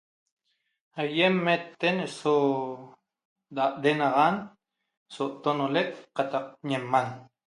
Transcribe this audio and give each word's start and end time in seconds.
Ayem 1.01 1.35
meten 1.45 1.97
so 2.19 2.35
denaxan 3.83 4.35
so 5.15 5.23
tonolec 5.41 5.89
qataq 6.15 6.45
ñeman 6.69 7.07